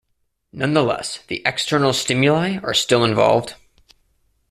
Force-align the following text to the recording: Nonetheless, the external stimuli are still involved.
Nonetheless, 0.51 1.19
the 1.27 1.43
external 1.45 1.93
stimuli 1.93 2.57
are 2.63 2.73
still 2.73 3.03
involved. 3.03 3.53